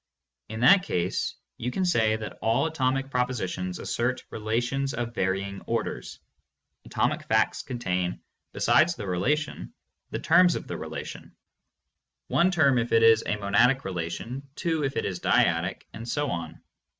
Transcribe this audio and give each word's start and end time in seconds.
In 0.49 0.61
that 0.61 0.81
case 0.81 1.35
you 1.57 1.69
can 1.69 1.85
say 1.85 2.15
that 2.15 2.39
all 2.41 2.65
atomic 2.65 3.11
propositions 3.11 3.77
assert 3.77 4.23
relations 4.31 4.95
of 4.95 5.13
varying 5.13 5.61
orders. 5.67 6.19
Atomic 6.85 7.25
facts 7.27 7.61
contain, 7.61 8.19
besides 8.51 8.95
the 8.95 9.05
relation, 9.05 9.75
the 10.09 10.17
terms 10.17 10.55
of 10.55 10.65
the 10.65 10.75
relation— 10.75 11.35
one 12.29 12.49
term 12.49 12.79
if 12.79 12.91
it 12.91 13.03
is 13.03 13.21
a 13.21 13.37
monadic 13.37 13.83
relation, 13.83 14.41
two 14.55 14.83
if 14.83 14.97
it 14.97 15.05
is 15.05 15.19
dyadic, 15.19 15.83
and 15.93 16.09
so 16.09 16.31
on. 16.31 16.59